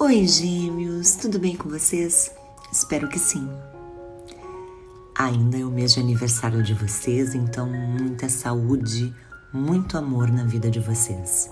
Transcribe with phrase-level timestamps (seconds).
[0.00, 2.30] Oi, gêmeos, tudo bem com vocês?
[2.70, 3.50] Espero que sim.
[5.12, 9.12] Ainda é o mês de aniversário de vocês, então muita saúde,
[9.52, 11.50] muito amor na vida de vocês.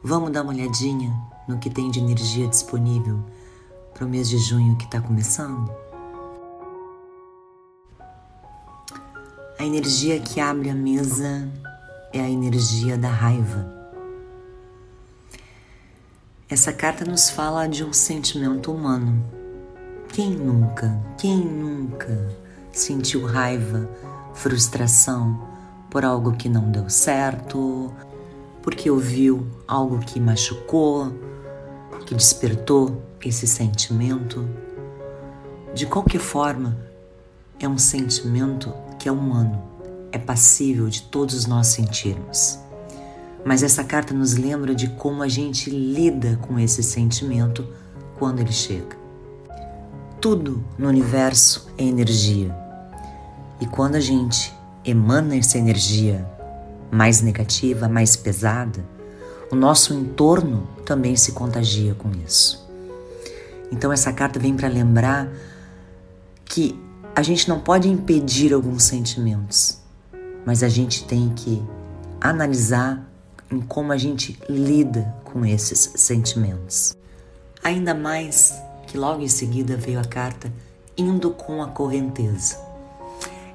[0.00, 1.12] Vamos dar uma olhadinha
[1.48, 3.18] no que tem de energia disponível
[3.94, 5.68] para o mês de junho que está começando?
[9.58, 11.50] A energia que abre a mesa
[12.12, 13.79] é a energia da raiva
[16.50, 19.24] essa carta nos fala de um sentimento humano.
[20.08, 22.28] Quem nunca, quem nunca
[22.72, 23.88] sentiu raiva,
[24.34, 25.46] frustração
[25.88, 27.94] por algo que não deu certo,
[28.62, 31.12] porque ouviu algo que machucou,
[32.04, 34.48] que despertou esse sentimento?
[35.72, 36.76] De qualquer forma,
[37.60, 39.62] é um sentimento que é humano,
[40.10, 42.58] é passível de todos nós sentirmos.
[43.44, 47.66] Mas essa carta nos lembra de como a gente lida com esse sentimento
[48.18, 48.98] quando ele chega.
[50.20, 52.54] Tudo no universo é energia.
[53.60, 56.26] E quando a gente emana essa energia
[56.90, 58.84] mais negativa, mais pesada,
[59.50, 62.68] o nosso entorno também se contagia com isso.
[63.72, 65.28] Então essa carta vem para lembrar
[66.44, 66.78] que
[67.14, 69.78] a gente não pode impedir alguns sentimentos,
[70.44, 71.62] mas a gente tem que
[72.20, 73.09] analisar
[73.50, 76.96] em como a gente lida com esses sentimentos.
[77.62, 78.54] Ainda mais
[78.86, 80.52] que logo em seguida veio a carta
[80.96, 82.58] Indo com a Correnteza.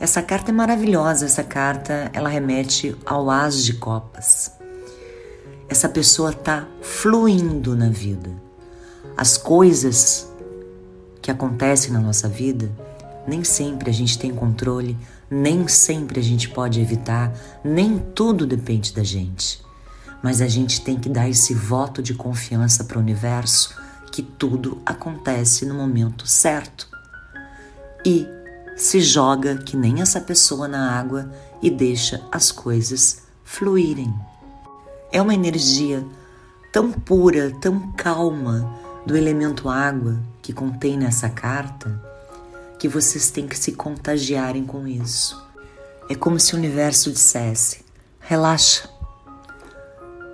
[0.00, 4.52] Essa carta é maravilhosa, essa carta ela remete ao As de Copas.
[5.68, 8.30] Essa pessoa está fluindo na vida.
[9.16, 10.30] As coisas
[11.20, 12.70] que acontecem na nossa vida,
[13.26, 14.96] nem sempre a gente tem controle,
[15.30, 19.64] nem sempre a gente pode evitar, nem tudo depende da gente
[20.24, 23.76] mas a gente tem que dar esse voto de confiança para o universo
[24.10, 26.88] que tudo acontece no momento certo.
[28.06, 28.26] E
[28.74, 31.30] se joga que nem essa pessoa na água
[31.60, 34.14] e deixa as coisas fluírem.
[35.12, 36.02] É uma energia
[36.72, 38.74] tão pura, tão calma
[39.04, 42.02] do elemento água que contém nessa carta
[42.78, 45.38] que vocês têm que se contagiarem com isso.
[46.08, 47.84] É como se o universo dissesse:
[48.20, 48.93] relaxa,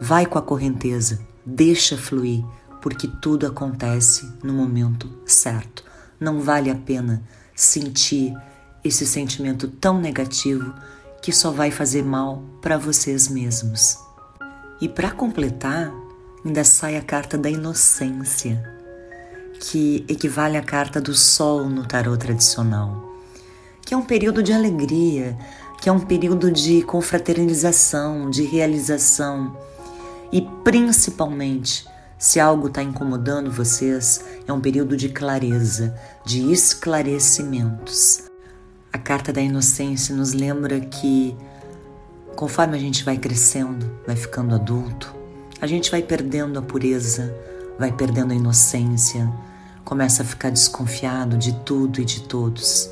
[0.00, 2.44] Vai com a correnteza, deixa fluir,
[2.82, 5.82] porque tudo acontece no momento certo.
[6.20, 7.22] Não vale a pena
[7.54, 8.34] sentir
[8.84, 10.72] esse sentimento tão negativo
[11.22, 13.98] que só vai fazer mal para vocês mesmos.
[14.80, 15.90] E para completar,
[16.44, 18.62] ainda sai a carta da inocência,
[19.58, 23.16] que equivale à carta do sol no tarot tradicional,
[23.80, 25.36] que é um período de alegria,
[25.80, 29.56] que é um período de confraternização, de realização
[30.36, 31.88] e principalmente,
[32.18, 38.24] se algo está incomodando vocês, é um período de clareza, de esclarecimentos.
[38.92, 41.34] A carta da inocência nos lembra que,
[42.36, 45.16] conforme a gente vai crescendo, vai ficando adulto,
[45.58, 47.34] a gente vai perdendo a pureza,
[47.78, 49.32] vai perdendo a inocência,
[49.86, 52.90] começa a ficar desconfiado de tudo e de todos.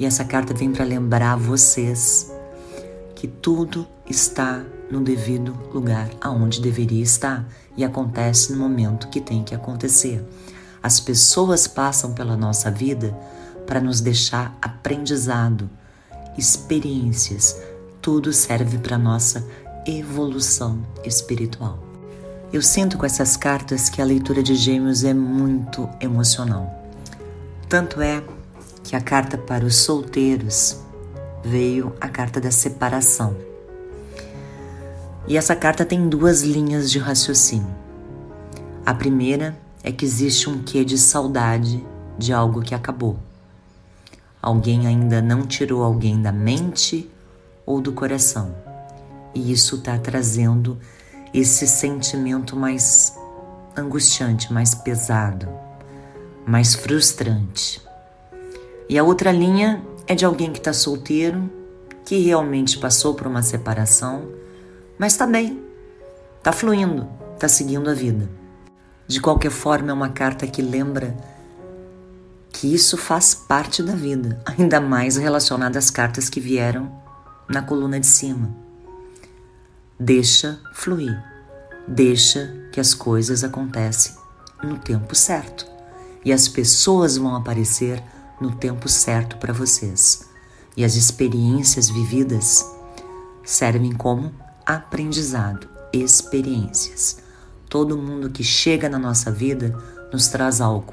[0.00, 2.28] E essa carta vem para lembrar vocês
[3.14, 9.42] que tudo está no devido lugar aonde deveria estar e acontece no momento que tem
[9.42, 10.24] que acontecer.
[10.82, 13.16] As pessoas passam pela nossa vida
[13.66, 15.68] para nos deixar aprendizado,
[16.38, 17.60] experiências,
[18.00, 19.44] tudo serve para nossa
[19.86, 21.82] evolução espiritual.
[22.52, 26.84] Eu sinto com essas cartas que a leitura de Gêmeos é muito emocional.
[27.68, 28.22] Tanto é
[28.84, 30.76] que a carta para os solteiros
[31.44, 33.36] veio a carta da separação.
[35.28, 37.74] E essa carta tem duas linhas de raciocínio.
[38.84, 41.84] A primeira é que existe um quê de saudade
[42.16, 43.18] de algo que acabou.
[44.40, 47.10] Alguém ainda não tirou alguém da mente
[47.64, 48.54] ou do coração.
[49.34, 50.78] E isso está trazendo
[51.34, 53.12] esse sentimento mais
[53.76, 55.48] angustiante, mais pesado,
[56.46, 57.82] mais frustrante.
[58.88, 61.50] E a outra linha é de alguém que está solteiro,
[62.04, 64.28] que realmente passou por uma separação
[64.98, 65.62] mas está bem,
[66.38, 68.28] está fluindo, está seguindo a vida.
[69.06, 71.16] De qualquer forma, é uma carta que lembra
[72.50, 76.90] que isso faz parte da vida, ainda mais relacionada às cartas que vieram
[77.48, 78.50] na coluna de cima.
[80.00, 81.22] Deixa fluir,
[81.86, 84.14] deixa que as coisas acontecem
[84.62, 85.66] no tempo certo
[86.24, 88.02] e as pessoas vão aparecer
[88.40, 90.26] no tempo certo para vocês.
[90.76, 92.66] E as experiências vividas
[93.44, 94.32] servem como
[94.66, 97.18] aprendizado, experiências.
[97.68, 99.76] Todo mundo que chega na nossa vida
[100.12, 100.92] nos traz algo,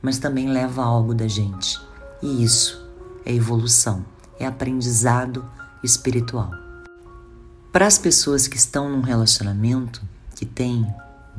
[0.00, 1.78] mas também leva algo da gente.
[2.22, 2.88] E isso
[3.24, 4.04] é evolução,
[4.38, 5.44] é aprendizado
[5.84, 6.50] espiritual.
[7.70, 10.02] Para as pessoas que estão num relacionamento,
[10.34, 10.86] que tem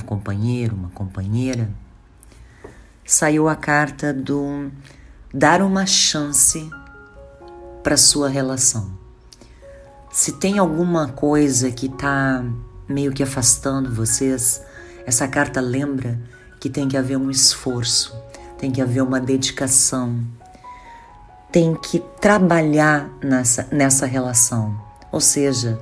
[0.02, 1.70] um companheiro, uma companheira,
[3.04, 4.72] saiu a carta do
[5.34, 6.70] dar uma chance
[7.84, 9.01] para sua relação.
[10.12, 12.44] Se tem alguma coisa que está
[12.88, 14.62] meio que afastando vocês,
[15.06, 16.20] essa carta lembra
[16.60, 18.14] que tem que haver um esforço,
[18.58, 20.20] tem que haver uma dedicação,
[21.50, 24.78] tem que trabalhar nessa, nessa relação.
[25.12, 25.80] Ou seja,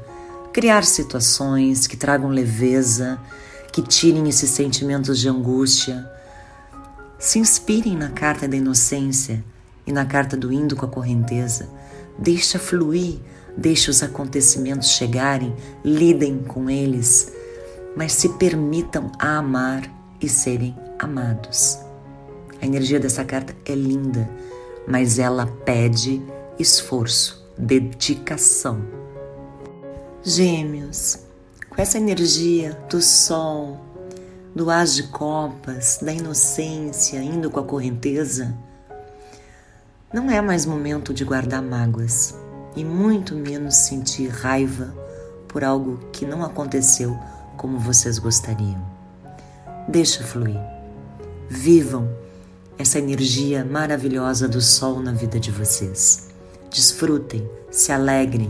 [0.54, 3.20] criar situações que tragam leveza,
[3.74, 6.08] que tirem esses sentimentos de angústia.
[7.18, 9.44] Se inspirem na carta da inocência
[9.86, 11.68] e na carta do indo com a correnteza.
[12.22, 13.20] Deixa fluir,
[13.56, 17.32] deixa os acontecimentos chegarem, lidem com eles,
[17.96, 19.90] mas se permitam a amar
[20.22, 21.80] e serem amados.
[22.62, 24.30] A energia dessa carta é linda
[24.90, 26.20] mas ela pede
[26.58, 28.82] esforço, dedicação.
[30.24, 31.20] Gêmeos,
[31.70, 33.80] com essa energia do sol,
[34.56, 38.58] do as de copas, da inocência, indo com a correnteza,
[40.12, 42.36] não é mais momento de guardar mágoas
[42.76, 44.94] e muito menos sentir raiva
[45.48, 47.18] por algo que não aconteceu
[47.56, 48.84] como vocês gostariam.
[49.88, 50.60] Deixa fluir.
[51.48, 52.10] Vivam
[52.78, 56.30] essa energia maravilhosa do sol na vida de vocês.
[56.72, 58.50] Desfrutem, se alegrem,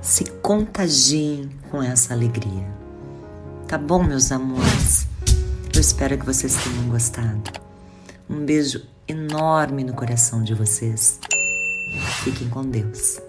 [0.00, 2.66] se contagiem com essa alegria.
[3.66, 5.06] Tá bom, meus amores?
[5.74, 7.71] Eu espero que vocês tenham gostado.
[8.32, 11.20] Um beijo enorme no coração de vocês.
[12.24, 13.20] Fiquem com Deus.